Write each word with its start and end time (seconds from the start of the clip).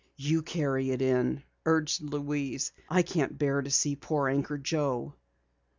"You 0.17 0.41
carry 0.41 0.89
it 0.89 0.99
in," 0.99 1.43
urged 1.63 2.01
Louise. 2.01 2.71
"I 2.89 3.03
can't 3.03 3.37
bear 3.37 3.61
to 3.61 3.69
see 3.69 3.95
poor 3.95 4.29
Anchor 4.29 4.57
Joe." 4.57 5.13